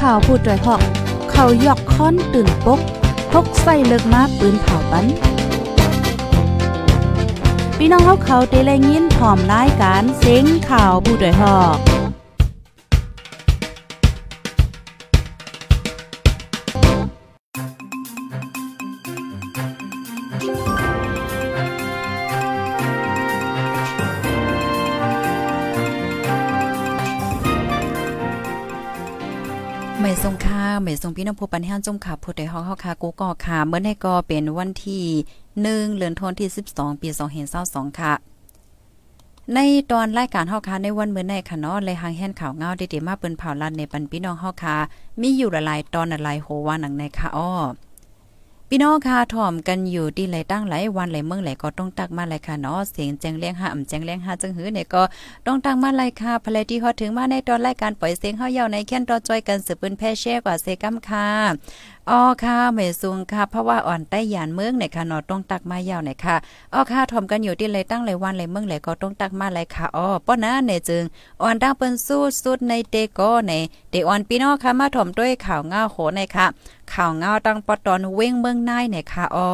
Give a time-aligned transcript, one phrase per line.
[0.00, 0.82] ข่าวผู้ด้วยหอก
[1.30, 2.80] เขายอกค้อนตื่นปก
[3.32, 5.06] พกใส่เลิกมาปืนเผาปัน
[7.76, 11.78] พี่น้องเขาเขาเตะแลยินพร้อมรายการเสียงข่าวผู้ด้วยหอก
[30.02, 35.04] ไม่ทรงค่าไม่ทรงพี่น้องผู้ปันแห้งจมขาผู้ใดฮอกเฮาคากูก่อค่ะเมื่อในก็เป็นวันที่
[35.54, 37.08] 1เดือนธันวาคมที่ 12 ปี
[37.54, 38.12] 2022ค่ะ
[39.54, 39.58] ใน
[39.90, 44.76] ตอนรายการเฮาคาในวันเมื่อในค่ะเนาะเลยหางแห่นข่าวเงาได้ๆมาเปิ้นเผาลันในปันพี่น้องเฮาคา
[45.20, 47.52] มีอยู่หลายๆตอนหลายโหว่าหนังในค่ะอ้อ
[48.72, 55.02] พี่น้องค่ะถ่อมกันอยู่ที่ไหลตั้งไหลวันไหลเมืองไหลก็ต้องตักมาไหลค่ะเนาะเสียงแจงเลี้ยงหาอ่ำแจงเลี้ยงห้าจังหือเนี่ยก็
[55.46, 61.26] ต้องตักมาไหลค่ะภรรยที่ฮอดถึงมาในตอนรายการปล่อยเสียงเฮาเยาวในแค้นรอจอยกันสืบปืนแพ่แช่กว่าเซกัมค่ะ
[62.08, 66.36] อ๋อค่ะเมซุงค่ะ เพราะว่าอ่อนใต้ยานเมืองเนี่ยค่ะนอต้องตักมายาวเนี่ยค่ะ
[66.72, 71.02] อ๋อค่ะถ่อมกันอยู่ที่เลยตั้งไหลวันไหลเมืองไหลก็ต้องตักมาหลค่ะอ๋อป้อนะเนี่ยจึง
[71.42, 73.52] อ่อนตั้งเปิ้นสู้สุดในเตก็ใน
[73.90, 76.46] เตอ่อนพี่น้องค่ะมาถอมด้วยข่าวง้าโหในค่ะ
[76.92, 79.48] ข่าวเงาตั้งปอตอนเว้งเมืองนายเนี่ยค่ะอ๋อ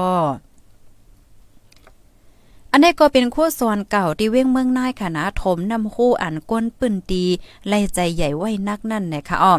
[2.76, 7.24] อันนี้ก็เป็นคู่สอนเก่าที่เว้งเมืองนายค่ะนะถมนำคู่อันก้นปืนตี
[7.68, 9.54] ไล่ใจใหญ่ไว้นักนั่นนะคะอ้อ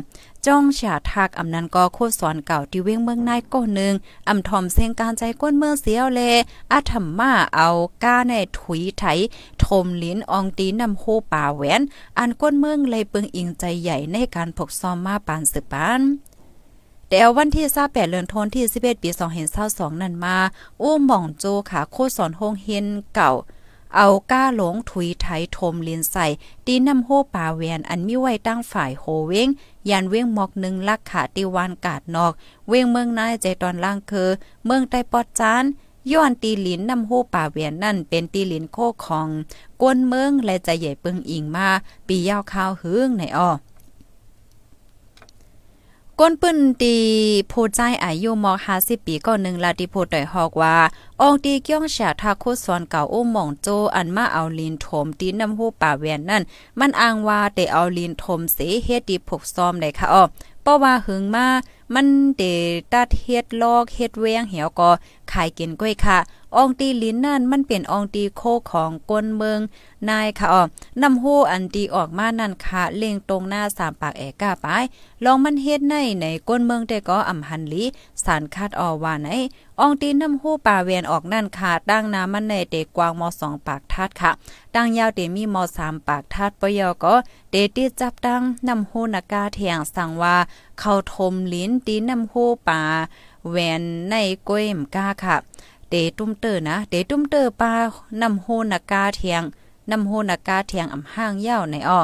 [0.46, 3.94] จ้องฉาทักอำนันก็โคสอนเก่าที่เว้งเมืองนายก้นนึง
[4.30, 6.22] อำทอมเสียงการใจก้นเมืองเสียวเล
[6.72, 7.70] อาธรรมาเอา
[8.04, 9.04] ก้าในถุยไถ
[9.66, 11.82] ทมลิ้นอองตีนำโคป่าแหวน
[12.20, 16.02] อันก้นเมืองเลยเปิงอิงใจใหญ่ในการพกซ้อมมาปานสืบปาน
[17.10, 19.10] แต่วันที่28เดือนธันวาคมที่11ปี
[19.56, 20.38] 2022นั่นมา
[20.82, 23.32] อู้หม่องโจขาโคสอนโฮงเฮนเก่า
[23.96, 25.28] เอาก้าหลงถุยไถ
[25.58, 26.26] ทมเลินใส่
[26.66, 29.48] ตีน้ำโฮป่าแวนอันมีไว้ตั้งฝ่ายโฮเว้ง
[29.90, 32.34] ยันเว้งหมอกหนึ่งลักขาติวานกาดนอก
[32.68, 34.30] เว้งเมืองนายใจตอนล่างคือ
[34.66, 35.64] เมืองใต้ปอดจาน
[36.12, 39.28] ย้อนตีหลินน้ำโฮป่าเวียนนั่นเป็นตีหลินโคของ
[39.82, 41.70] กวนเมืองและใจใหญ่เปิงอิงมา
[42.08, 43.50] ปียาวข้าวหึงในอ้อ
[46.22, 46.96] ก้นปื้นตี
[47.52, 50.78] ผู้ใจอายุมอก50ปีก็หนึ่งลาติโพดอยฮอกว่า
[51.22, 56.44] องตีเกี้ยงฉาทาโคสอนเก่าอุ้มหม่องโจอันมาเอาลีนถมตีน้ำหูป่าแวนนั่น
[56.80, 60.24] มันอ้างว่าได้เอาลีนถมเสเฮ็ดดีผกซ้อมได้ค่ะอ้อ
[60.64, 61.48] เพราะว่าหึงมา
[61.94, 62.08] มัน
[62.38, 62.44] เด
[62.94, 64.90] ตัดเฮ็ดลอกเฮ็ดเวียงเหี่ยวก็
[65.32, 66.18] ขายกินก้อยค่ะ
[66.56, 69.60] อองตีลิ้นนั่นมันเป็นอองตีโคของกวนเมือง
[70.10, 70.64] นายค่ะอ๋อ
[71.02, 74.68] นำโฮอันตีออกมานั่นค่ะเล็งตรงหน้าสามปากแอกก้าไป
[75.24, 77.84] ลองมันเฮ็ดในในก้นเมืองแต่ก็อ่ำหันลี
[78.24, 79.30] สารคาดออว่าไหน
[79.80, 84.32] อองตีน้ำโฮป่าเวียนออกนั่นค่ะดังน้ำมันในเตกวางมอสองปากทัดค่ะ
[84.76, 87.16] ดังยาวเตมีมอสามปากทัดปยอก็
[87.50, 90.36] เตติจับดังน้ำโฮนากาเทียงสั่งว่า
[90.80, 92.34] เข้าทมลิ้นตีน้ำโฮ
[92.68, 92.82] ป่า
[93.52, 94.16] แวนใน
[94.48, 95.38] ก้วยมก้าค่ะ
[95.90, 97.74] เตตุ้มเตอร์นะเตตุ้มเตอร์ปลา
[98.22, 99.44] นำโฮนากาเทียง
[99.92, 102.00] นำโฮนากาเทียงอ่ำห้างเย้าในอ้อ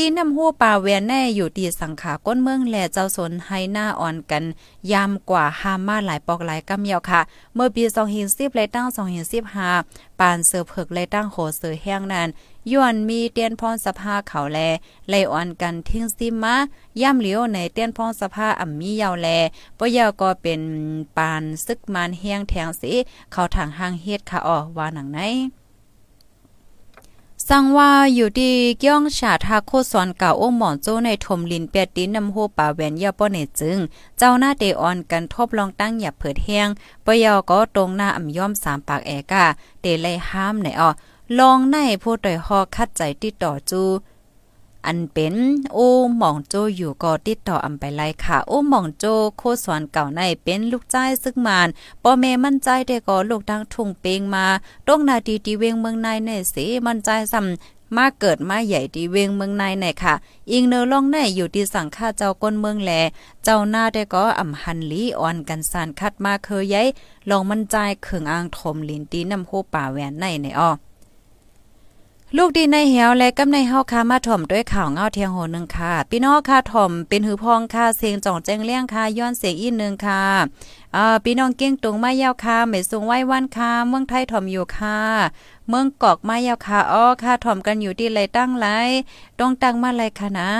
[0.00, 4.44] ตีนำหัวป่าแวนแน่อยู่ตีสังขาก้นเมืองแลเจ้าสนให้หน้าอ่อนกัน
[4.92, 7.20] ยามกว่าหามมาหลายปอกหลายกำเยาวค่ะ
[7.54, 7.84] เมื่อปี
[8.20, 8.86] 2010และตั้ง
[9.54, 12.28] 2015ปานเสือเผิกและตั้งโหเสือแห้งนั้น
[12.72, 14.58] ย้อนมีเตียนพรสภาเขาแล
[15.08, 16.56] ไลอ่อนกันทิ้งซิมา
[17.00, 19.28] ย่ำเหลียวในเตียนพรสภาอ่ำมียาวแล
[19.78, 20.60] ปยาวก็เป็น
[21.16, 22.92] ปานซึกมันแห้งแทงสิ
[23.32, 25.20] เขาทางห้างเฮ็ดค่ะอ๋อว่าหนังไหน
[27.52, 33.78] สั่งว่าอยู่ดีเกี้ยงฉาทาโคสอนเก่าโอ้หมอนโจในถมลินเปียดินนำโฮป่าแหวนยาป้อเนจึง
[34.18, 36.68] เจ้าหน้าเดออนกันทบลองตั้งหยับเผิดแห้ง
[37.04, 39.44] ปยอก็ตรงหน้าอ่ำย่อมสามปากแอกา
[39.82, 40.90] เดเลยห้ามไหนอ่อ
[41.38, 43.82] ลองในผู้ต่อยหอคัดใจติดต่อจู
[44.88, 45.34] อันเป็น
[45.74, 45.88] โอ้
[46.18, 49.04] หม่องโจอยู่ก็ติดต่ออำไปไล่ค่ะ โอ้หม่องโจ
[49.38, 51.68] โคสอนเก่าในเป็นลูกจ้ายซึกมาน
[52.02, 54.46] ป้อแม่มั่นใจได้ก็ลูกดังทุ่งเปงมา
[54.86, 60.14] ตรงนาทีที่เวงเมืองในในสิมั่นใจซ้ำมาเกิดมาใหญ่ที่เวงเมืองในไหนค่ะ
[60.50, 62.90] อิงเนอลองในอยู่ที่สังฆาเจ้าก้นเมืองแหล
[63.44, 66.86] เจ้าหน้าได้ก็อ่ำหันลีอ่อนกันสานคัดมาเคยย้าย
[67.30, 67.74] ลองมันใจ
[68.04, 70.70] เข่งอ่างถมลินตีน้ำโคป่าแหวนในในอ้อ
[72.36, 80.22] ลูกดีในเหีวและกำในเฮาคามาถ่อมด้วยข่าวเงาเทียงโหนึงค่ะ พี่น้องค่ะถ่อมเป็นหือพองค่ะเสียงจ่องแจ้งเลี้ยงค่ะย้อนเสียงอีกนึงค่ะ
[80.96, 84.98] อ่าพี่น้องเก้งตุงมายาวค่ะไม่สูงไว้วันค่ะเมืองไทยถ่อมอยู่ค่ะ
[85.68, 88.66] เมืองกอกมายาวค่ะอ้อค่ะถ่อมกันอยู่ที่ไรตั้งไร
[89.38, 90.50] ต้องตั้งมาไรค่ะนะ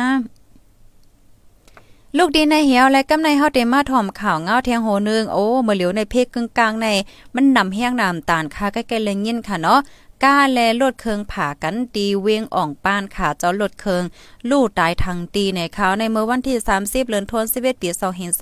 [2.16, 6.86] ลูกดีในเหียวและกำในเฮาเตมาถ่อมข่าวเงาเทียงโหนึงโอ้เมื่อเหลียวในเพกกึ่งกลางใน
[7.34, 9.80] มันนำแห้งน้ำตาลค่ะใกล้ๆเลยยินค่ะเนาะ
[10.24, 14.02] ก้าแลลดเคืองผ่ากันตีเวียงอ่องป้านค่ะเจ้าลดเคือง
[14.50, 17.88] ลู่ตายทางตีในเขาในเมื่อวันที่ 30เดือนธันวาคมปี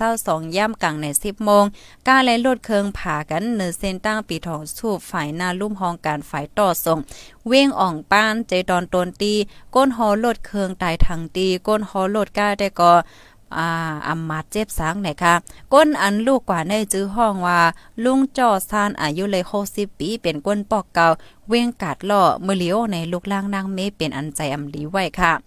[0.03, 1.63] 2522ย่ำกลางใน 10โมง
[2.07, 6.99] ก้าแลลดเคืองผ่ากันเนือเส้นตั้งปีทองสูบฝ่ายหน้าลุ่มห้องการฝ่ายต่อส่ง
[7.47, 9.33] เวียงอ่องป้านใจตอนตนตี
[9.75, 13.67] ก้นหอลดเคืองตายทางตีก้นหอลดก้าได้ก็อ่า
[14.07, 15.33] อำมาเจ็บสางไหนคะ
[15.73, 17.61] ก้นอันลูกกว่าในจื้อห้องว่า
[18.03, 21.07] ลุงจอซานอายุเลย60ปี เป็นก้นปอกเก่า
[21.47, 25.46] เวงกาดล่อมือเลียวในลูกล่างนางเมเป็นอันใจอำลีไว้ค่ะ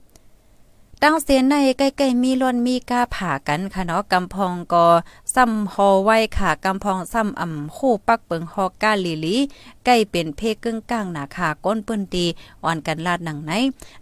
[1.05, 4.87] ตั้งเสียนในใกล้ๆมีล้นมีกาผ่ากันค่ะเนาะกำพองก็
[5.35, 9.37] ซ้ำฮอไว้ค่ะกำพองซ้ำอ่ำคู่ปักเปิงฮอกาลีลี
[9.85, 12.27] ใกล้เป็นเพกึ่งกลางหนาค่ะก้นเปิ้นตี
[12.65, 13.53] อ่อนกันลาดหนังไหน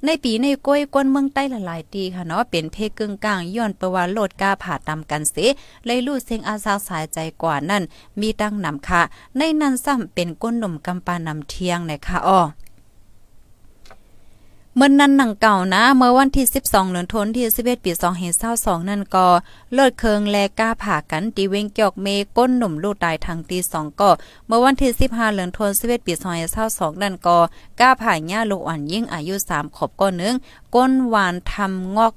[0.05, 5.37] ในปีในก้อยก้นเมืองใต้ละลายตีค่ะเนาะเป็นเพกึ่งกลางย้อนประว่าโลดกาผ่าตามกันเส
[5.87, 7.83] เลยลู่เสียงอาสาสายใจกว่านั่น
[8.21, 9.03] มีตั้งนำค่ะ
[9.37, 12.41] ในนั้นซ้ำเป็นก้นหนุ่มกำปานำเทียงในะคะอ้อ
[14.81, 17.91] เมื่อนั้นหนังเก่านะ เมื่อวันที่ 12เดือนธันวาคมที่11ปี
[18.41, 19.27] 2522นั่นก็
[19.75, 24.11] เลิศเคิงแลก้าผ่ากันตีเวงเกียกเมก้นหนุ่มลูกตายทางตี2ก็
[24.47, 26.13] เมื่อวันที่ 15เดือนธันวาคม11ปี
[26.59, 27.39] 2522นั่นก็
[27.81, 30.35] ก้าผ่าหญ้าลูกอ่อนยิ่งอายุ 3 ขบก็นึง
[30.75, 32.15] ก้นหวานทำงอก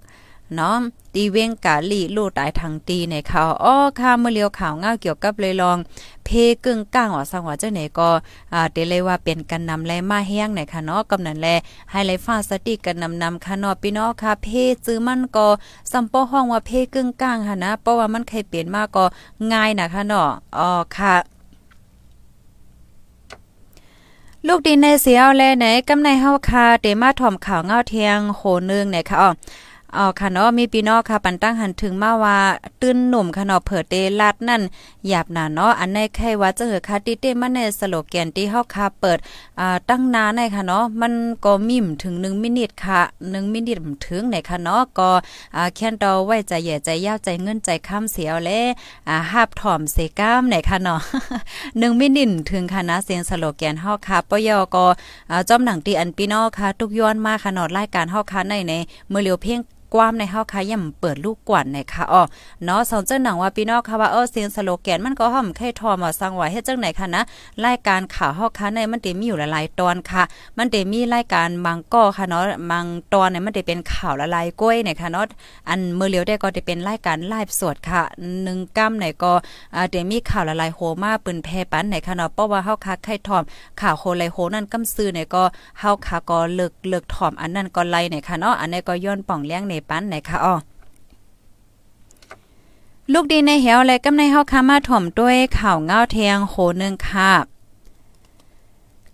[0.55, 0.77] เนาะ
[1.13, 5.77] ตีเวงกาลีลู่ตายทางตีในข่าวอ้อค่ะเมื่อเลียวข่าวเงาเกี่ยวกับเลยลอง
[6.25, 6.29] เพ
[6.65, 8.09] กึ่งก้างว่าสังว่าเจ้าไหนก็
[8.53, 11.47] อ่าเตเลยว่าเป็นกันนำแลมาแห้งในค่ะเนาะกำนันแล
[11.91, 14.47] ให้ไลฟ้าสติกันนำนำค่ะเนาะพี่น้องค่ะ เพ
[14.85, 15.47] ซื้อมันก็
[15.91, 19.03] สัมปอห้องว่าเพกึ่งก้างค่ะนะเพราะว่ามันเคยเปลี่ยนมาก็
[19.51, 21.15] ง่ายนะคะเนาะอ๋อค่ะ
[24.47, 29.29] ลูกดินในเสียวแลไหนกำในเฮาคาเตมาถ่อมข่าวเงาเทียงโหนึงเนี่ยค่ะอ๋อ
[29.97, 32.37] อ๋อค่ะเนาะมีพี่น้องค่ะปันตั้งหันถึงมาว่า
[32.81, 34.61] ตื้นหนุ่มค่ะเนาะเผิดเตลัดนั่น
[35.07, 39.19] หยาบหนาเนาะอันในใครว่าจะเหอค่ะติเตมันในสโลแกนที่เฮาค่ะเปิด
[39.59, 41.13] อ่าตั้งนานในค่ะเนาะมัน
[41.45, 45.09] ก็มิ่มถึง1มินิทค่ะ1มินิทถึงในค่ะเนาะก็
[45.55, 48.49] อ่าแค่นดอไว้ใจแย่ใจยาวใจเงินใจค้ำเสียวแล
[49.07, 50.99] อ่าหาบถ่อมเสก้ามในค่ะเนาะ
[51.49, 54.85] 1มินิทถึงค่ะนะเสียงสโลแกนเฮาค่ะปยก็
[55.31, 58.73] อ่าจอมหนังตีอันพี่น้องค่ะทุกย้อนมาค่ะเนาะรายการเฮาค่ะในใน
[59.09, 59.59] เมื่อเลียวเพียง
[59.93, 62.21] กว้ามในเฮาค่ะย่ำเปิดลูกกวนนะคะอ๋อ
[62.63, 67.21] เนาะสองเจ้าหนังว่าพี่น้องค่ะว่าเออเสียงสโลแกนมันก็ห่อมไข่ทอมาสร้างไว้เฮ็ดจังไหนคะนะ
[67.65, 70.23] รายการข่าวเฮาค่ะในมันได้มีอยู่หลายๆตอนค่ะ
[70.57, 75.25] มันได้มีรายการบางก้อค่ะเนาะบางตอนเนี่ยมันได้เป็นข่าวละลายก้อยเนี่ยค่ะเนาะ
[75.69, 78.01] อันเมื้อเลียวได้ก็ได้เป็นรายการไลฟ์สดค่ะ
[78.39, 79.31] 1กัมไหนก็
[79.75, 83.43] อ่าได้มีข่าวละลายโหมาปืนแพปันไหนค่ะเนาะเพราะว่าเฮาค่ะไข่ทอม
[83.81, 85.43] ข่าวโคไลโหนั่นกำซื้อเนี่ยก็
[85.79, 90.55] เฮาค่ะก็เลิกเลิกถอมอันนั้นก็ไล่เนี่ยค่ะเนาะอันนี้ก็ย้อนป่องเลี้ยงในปันไหนค่ะอ๋อ
[93.13, 97.31] ลูกดีในเหวและกำในเฮาคามาถ่อมด้วยข่าวเงาเทียงโหนึงค่ะ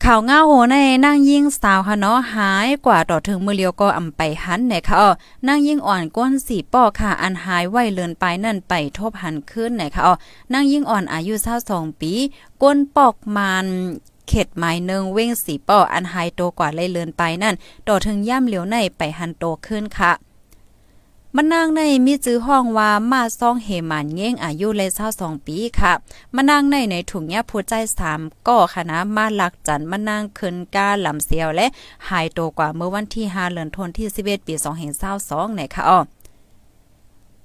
[0.06, 0.76] ข่าวเงาโหใน
[1.06, 5.12] นั่งยิ่งสาวค่ะเนาะหายกว่าต่อถึงมือเลียวก็อำไปหันเนี่ยค่ะอ๋อ
[5.48, 10.14] นั่งยิ่งอ่อนก้นสีปอค่ะอันหายไวเลินไปนั่นไปทบหันขึ้นเนี่ยค่ะอ๋อ
[10.54, 11.34] นั่งยิ่งอ่อนอายุ
[11.68, 12.14] 22ปี
[12.62, 13.68] ก้นปอกมัน
[14.28, 17.56] เข็ดไม้เนึงเว้งสีปออันหายโตกว่าเลยเลินไปนั่น
[17.88, 20.12] ต่อถึงย่ำเหลียวในไปหันโตขึ้นค่ะ
[21.36, 25.94] มันนางในมีจื้อห้องว่ามาซ่องเฮมันเง้งอายุเลย22ปีค่ะ
[26.36, 27.74] มันนางในในถุงเงี้ยผู้ใจ
[28.10, 31.68] 3ก็ค่ะนะมาหลักจันมันนางขึ้นกาลำเสียวและ
[32.10, 34.54] หายตัวกว่าเมื่อวันที่5เดือนธันวาคมที่11ปี
[35.06, 36.00] 2022ในค่ะอ้อ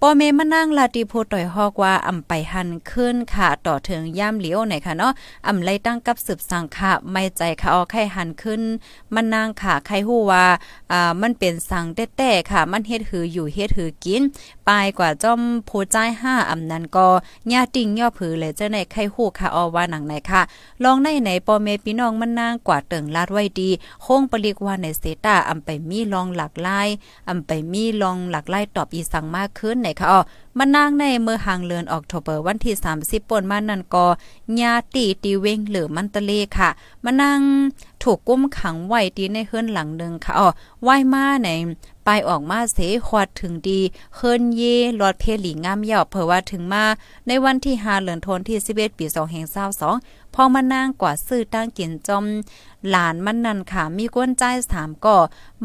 [0.05, 5.13] ปอเมมานั่งลาติโพต่อยฮอกว่าอำไปหันขึ้นค่ะ ต่อถึงย่ามเหลียวไหนค่ะเนาะ
[5.47, 8.61] อำไล่ตั้งกับสืบสังค่ะ ไม่ใจค่ะออไข่หันขึ้น
[9.15, 10.47] มันนางค่ะใครฮู้ว่า
[10.93, 14.23] อ่ามันเป็นสังแต้ๆค่ะ มันเฮ็ดหืออยู่เฮ็ดหือกิน
[14.69, 17.07] ปายกว่าจอมโพใจ5อำนั้นก็
[17.53, 20.43] ญาติ่งย่อผือเลยเจ้าในใครฮู้ค่ะออว่าหนังไหนค่ะ
[20.85, 23.71] ลองในไหนปอเมพี่น้องมันนางกว่าเติงลาดไว้ดี
[24.03, 26.89] โค้งปลิกว่าในเซตาอำไปมีลองหลากหลาย
[27.29, 30.21] อำไปมีลองหลากหลายตอบอีสังมากขึ้นในค่ะอ๋อ
[30.59, 34.07] มันนางในเมื่อหางเลือนออกโทเบอร์วันที่ 30ป่นมานั่นก็
[34.61, 36.71] ญาติตีเวงหรือมันตะเลค่ะ
[37.05, 37.41] มันนาง
[38.03, 40.49] ถูกกุ้มขังไว้ตีในเฮือนหลังหนึ่งค่ะอ๋อ
[40.83, 41.49] ไหว้มาใน
[42.05, 43.81] ไปออกมาเสขวดถึงดี
[44.17, 44.63] เฮินเย
[45.01, 46.85] ลอดเพลีงามยาวเผื่อว่าถึงมา
[47.27, 49.07] ในวันที่5เดือนธันวาคมที่11ปี
[49.71, 52.25] 2522พอมานางกว่าซื้อตั้งกินจอม
[52.89, 54.43] หลานมันนั่นค่ะมีกวนใจ
[54.73, 55.17] ถามก็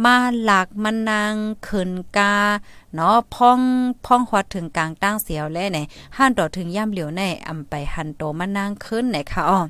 [0.04, 2.36] มาหลักมันนางเขินกา
[2.96, 3.60] เนาะพ่อง
[4.06, 5.80] พ่องฮอดถึงกลางตั้งเสียวแลไหน
[6.18, 9.62] ห้านต่อถึงย่ำเหลียวในอำไปหันโตมันนางขึ้นไหนค่ะอ้อ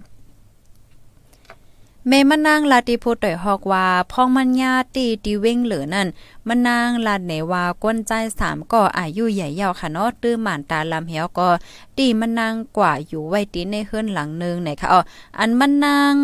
[2.08, 6.08] เมมันนางลาติพูดต่อยฮอกว่าพ่องมันญาตีตีเว้งเหลือนั่น
[6.48, 11.50] มันนางลาดเนว่าก้นใจสามก็อายุใหญ่ยาวค่ะเนาะตื้อหมานตาลำเหียวก็
[11.98, 15.01] ตีมันนางกว่าอยู่ไว้ตีในเฮือนหลังนึงไหนค่ะอ๋อ
[15.39, 16.16] อันมันนาง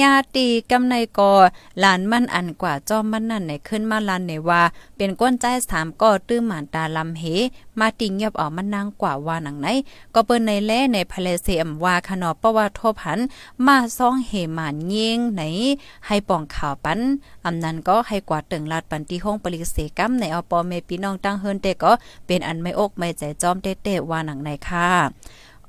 [0.00, 1.32] ญาตีกำในก็
[1.80, 4.62] หลานมันอันกว่าจอมมันนั่นไหนขึ้นมาลานในว่า
[4.96, 7.24] เป็นก้นใจสามก็ตื้อหมานตาลำเห
[7.78, 9.68] มาติงเงียบออกมันนางกว่าว่าหนังไหน
[10.14, 13.18] ก็เปิ้นในแลในพะเลเซียมว่าขนอประว่าทบหัน
[13.66, 15.42] มาซ่องเหหมานยิงไหน
[16.06, 17.00] ให้ป่องข่าวปัน
[17.44, 21.92] อำนั้นก็ให้กว่าตึงลาดปันที่ห้องปริเสกัมในอปอเมพี่น้องตั้งเฮินเตก็
[22.26, 24.88] เป็นอันไม่อกไม่ใจจอมเตๆว่าหนังในค่ะ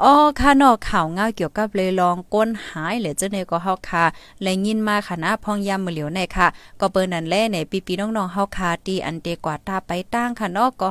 [0.03, 4.05] อ๋อค่ะนอกข่าวเงาเกี่ยวกับเลยลองก้นหายหรือเจ้าเนก็เฮาค่ะ
[4.41, 6.47] และยินมาค่ะนะพองยามมือเหลียวในค่ะ
[6.79, 10.87] ก็เปิ้นนั่นแลในปีปีน้องๆเฮาค่ะตีอันเตกว่าตาไปตั้งค่ะนอกก็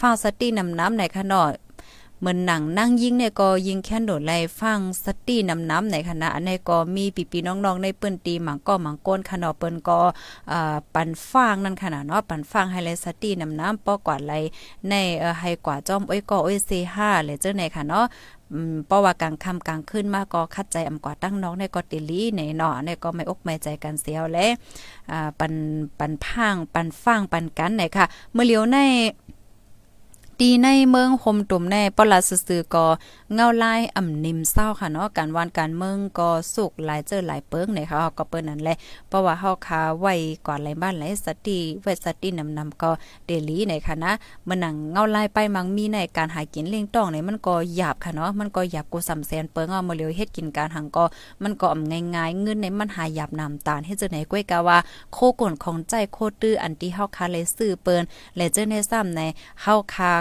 [0.00, 1.48] ฟังสตินำน้ำในค่ะนาะ
[2.22, 9.98] เหมือนหนังนั่งยิงเนี่ยก็ยิงแค่นโดดไล่ฟังสตี้นำน้ำในคณะในก็มีปีปีน้องๆในเปิ้นตีหมังก็หมังก้นขนาดเปิ้นก็
[10.52, 14.32] อ่าปันฟางนั่นขนาดเนาะปันฟางให้ไลสตี้นำน้ำปอกว่าไล
[14.88, 16.70] ในเออให้กว่าจอมอ้อยก็อ้อยเซ
[17.02, 18.06] 5เลยเจ้าในค่ะเนาะ
[18.86, 24.46] เพราะว่ากลางค่ำกลางคืนมาก็คัดใจอำกว่าตั้งน้องในก็ติลีในเนาะในก็ไม่อกไม่ใจกันเสียวและ
[25.40, 25.54] ปัน
[25.98, 32.86] ปันพังปันฟังปันกันไหนค่ะ เมื่อเลียวในีในเมืองโฮมตุ่มในปลาซื่อๆก็
[33.34, 38.76] เงาลายอ่ำนิมเศร้าค่ะเนาะการวานการเมืองก็สุกหลายเจอหลายเปิ้งในค่ะก็เปิ้นนั่นแหละ
[39.08, 40.14] เพราะว่าเฮาคาไว้
[40.46, 42.90] กว่าหลายบ้านหลายสติเวสตินำนำก็
[43.26, 44.12] เดลีในค่ะนะ
[44.48, 51.04] มันหนังเงาลายไปมังมีในการหากินเลี้ยงต้องเนี่ยมันก็หยาบค่ะเนาะมันก็หยาบกูสำแสนเปิ้งเอามาเลียวเฮ็ดกินการหังก็
[51.42, 54.78] มันก็อ่ำง่ายๆเงินในมันหาหยาบนำตาลเฮ็ดจังไหนก้วยกะว่า
[55.12, 58.02] โคก่นของใจโคตื้ออันที่เฮาคาเลยซื้อเปิ้น
[58.36, 59.20] และเจอในซ้ำใน
[59.62, 60.12] เฮาคา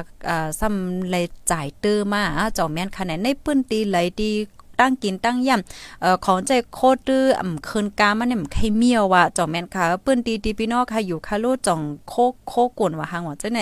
[0.60, 2.22] ซ้ำเลยจ่ายตื้อมา
[2.58, 4.32] จอมแม่นคะแนนในปื้นตีไหลดี
[4.80, 12.14] ตั้งกินตั้งย่ำเอ่อของใจโคตรอ่ำคืนกามันเนี่ยใครเมียวว่ะจ่อแม่นค่ะปื้นตีตีพี่น้องค่ะอยู่คาโลจ่องโค
[12.48, 13.62] โคกวนว่าหางว่าจังไหน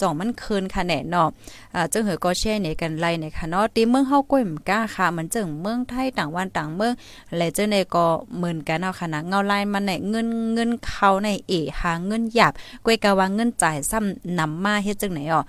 [0.00, 1.28] จ่องมันคืนค่ะแน่เนาะ
[1.74, 6.92] อ่าจังเหอก็แช่ในกันไล่ในค่ะเนาะตีเมืองเฮาก้อยมก้าค่ะมันจึงเมืองไทยต่างวันต่างเมือง
[7.36, 8.04] และจังในก็
[8.36, 12.52] เหมือนกันเอาค่ะนะเงาไล่มันในเงินเงินเขาในเอหาเงินหยาบ
[12.84, 15.42] ก้อยกะว่าเงินจ่ายซ้ำนำมาเฮ็ดจังไหนอ่อ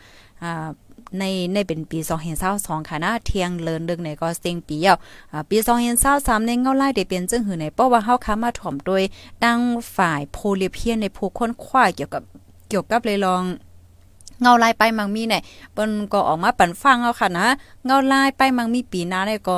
[0.44, 0.68] อ่า
[1.20, 1.24] ใน
[1.54, 2.00] ในเป็นปี
[2.44, 4.98] 2022ค่ะนะเที่ยงเลินดึงในก็เซ็งปีอะ
[5.50, 5.58] ปี
[6.02, 9.04] 2023ในเงาไล่ได้เป็นจึงหือในเพราะว่าเฮาค้ามาถ่อมโดย
[9.44, 9.60] ตั้ง
[9.96, 12.24] ฝ่ายโพลิเพียนในผู้ค้นคว้าเกี่ยวกับ
[12.70, 13.44] เกี่ยวกับเลยลอง
[14.42, 15.42] เงาลายไปมังมีเนี่ย
[15.74, 17.48] เปิ้นก็ออกมาปั่นฟังเอาค่ะนะ
[17.86, 19.58] เงาลายไปมังมีปีหน้าเนี่ยก็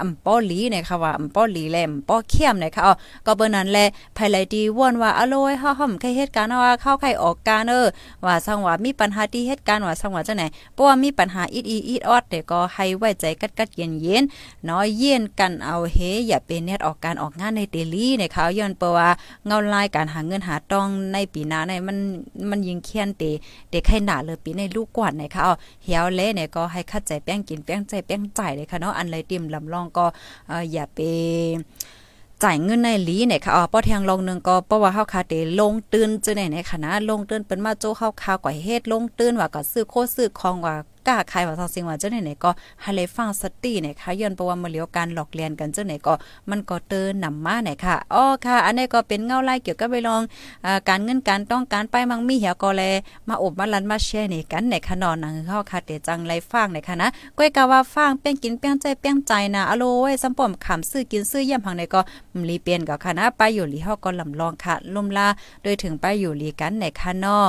[0.00, 2.94] อำป้อหลีนี่ยค่ะว่าอำป้อหลีแลมป้อเข้มนี่ยค่ะอ๋อ
[3.26, 3.78] ก็เบิ่นั้นแล
[4.16, 7.86] ภายไลดีว่นว่าอโลยเฮาห่มใครเหตุการณ์ว่าเข้าใครออกการเออ
[8.24, 10.44] ว่าสังว่ามีปัญหาที่เหตุการณ์ว่าสังว่าจังไหน
[10.74, 14.24] เพราะว่ามีปัญหาอีดอีอีดออดเดี๋ยวก็ให้ไว้ใจกัดกัดเย็นเย็น
[14.68, 19.08] น้อยเย็นกันเอาเฮอย่าเป็นเน็ตออกการออกงานในเดลี่ในข่าย้อนเปว่า
[19.46, 21.98] เงาลายการหาเงินหาตองในปีหน้าในมัน
[22.50, 23.22] มันยิงเคียนเต
[23.70, 30.04] เด็กให้หนาเลยปีในลูกกวาดในค่ะอ๋อเหี่ยวเละเนี่ยก็ให้คัดใจแป้งกินแป้งใจแป้งใจเลยค่ะเนาะอันเลยติ่มลำลองก็
[30.72, 30.98] อย่าไป
[32.42, 40.74] จ่ายเงินในหลีเนี่ยค่ะอ๋อป้อแทงลงนึงก็เพราะว่าเฮาคาเตลงตื่นจังไหนในคณะลงตื่นเป็นมาโจเฮาคากว่าเฮ็ดลงตื่นว่าก็ซื้อโคซื้อของว่า
[41.06, 42.50] กล้าขายว่าทองสิงว่าเจ้าไหนก็
[42.82, 46.14] ให้เลฟังสติเนี่ยค่ะย้อนประว่ามาเลียวการหลอกเลียนกันเจ้าไหนก็
[46.50, 50.22] มันก็เตือนนำมาเนี่ยค่ะอ๋อค่ะ อันนี้ก็เป็นเงาไล่เกี่ยวกับไปลอง
[50.88, 52.82] การเงินการต้องการไปมังมีเหี่ยก็แล
[53.28, 62.00] มาอบมาลันมาแชร์นี่กันในค่ะนอนนังเฮาค่ะเตจังไล่ฟังในค่ะนะก้อยกะว่าฟังเปี้ยงกินเปี้ยงใจเปี้ยงใจนะอโลไว้สัมปอมขำซื้อกินซื้อย่ำพังในก็
[62.48, 65.26] ลีเปลี่ยนก็ค่ะนะไปอยู่ลีเฮาก็ลำลองค่ะลมลา
[65.62, 67.40] โดยถึงไปอยู่ลีกันในค่ะนอ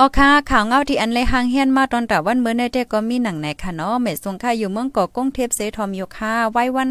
[0.00, 6.88] ออค่ะข่าวเงาที่อันเลยหางเฮียนมาตอนแต่วันเมื่อในเด็ก็มีหนังไหนค่ะเนาะเมสงค่ะอยู่เมืองก่อก้งเทพเซทอมโยค่ะไว้วัน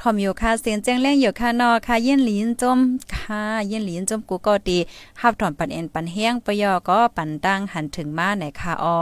[0.00, 2.78] ทอมโยค่ะเสียงแจ้งแรงอยู่ค่ะเนาะค่ะเย็นหลีนจม
[3.14, 4.78] ค่ะเย็นหลีนจมกูก็ดี
[5.20, 8.96] ฮับถอนปันเอ็นปันเฮียงปยอก็ปันตั้งหันถึงมาไหนค่ะออ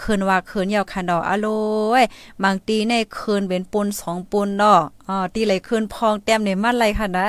[0.00, 1.46] คืนว่าคืนยาวค่ะเนาะอะโล
[2.00, 2.04] ย
[2.42, 7.28] บางตีในคืนเป็นปูน2ปูนเนาะอ๋อตีเลยคืนพองแต้มในมัดไรค่ะนะ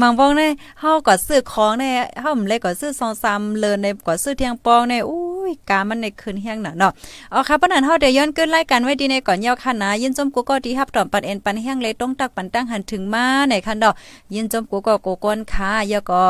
[0.00, 0.42] มังปองใน
[0.80, 1.84] เฮาก็ซื้อของใน
[2.22, 2.90] เฮาเลยก็ซื้อ
[3.24, 6.92] 2-3เลินในก็ซื้อเที่ยงปองในอู้ ยกามันในคืนเฮียงน่ะเนาะ
[7.30, 13.94] เอาค่ะปนนั้นเฮาได้ย้อนเกินรายการไว้ดีในก่อนยาวค่ะนะยินจมกูก็ที่ฮับตอมปันเอ็นปันเฮียงเลยต้องตักปันตั้งหันถึงมาในคันดอก
[14.34, 16.22] ยินจมกูก็โกกวนค่ะยาก็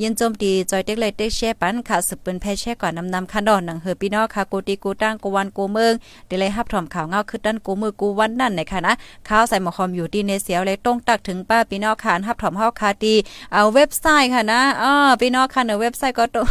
[0.00, 5.92] ยินจมดีจอยเต็กเลยเต็กแช่ปันค่ะสืบเปิ้นแพ่แช่ก่อนนำนำคันดอกหนังเฮอพี่น้องค่ะกูตีกูตั้งกูวันกูเมือง
[6.26, 8.92] ได้เลยฮับถอมข่าวเงาคือดันกูมือกูวันนั่นในค่ะนะ
[9.28, 13.14] ข้าวใส่หมอคอมอยู่ดีในเสียวเลยต้องตักถึงป้าพี่น้องค่ะฮับถอมเฮาค่ะดี
[13.52, 16.46] เอาเว็บไซต์ค่ะนะอ๋อพี่น้องค่ะในเว็บไซต์ก็ต้อง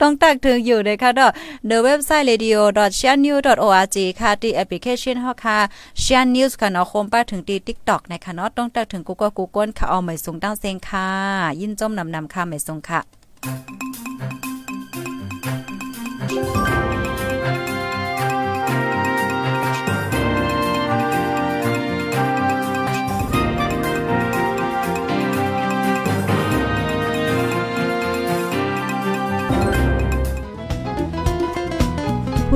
[0.00, 1.25] ต้องตักถึงอยู่เลยค่ะดอก
[1.70, 2.60] the website radio
[2.98, 5.58] s h a n e w s o r g ค่ะที่แอปพลิเคชันเฮาค่ะ
[6.04, 11.08] Share News ค่ะเนาะโคมป้าถึงที่ TikTok นะคะเนาะต้องตักถึง Google Google ค่ะเอาไม่สูงตั้งเซงค่ะ
[11.60, 14.05] ยินจมนำนำค่ะหม่สูงค่ะ